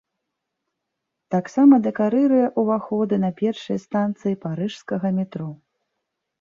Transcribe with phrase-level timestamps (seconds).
[1.35, 5.49] Таксама дэкарыруе ўваходы на першыя станцыі парыжскага метро.